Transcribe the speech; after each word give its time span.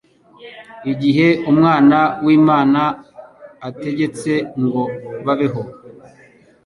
igihe 0.91 1.27
Umwana 1.51 1.99
w'Imana 2.25 2.81
ategetse 3.69 4.31
ngo 4.63 4.83
babeho. 5.25 5.61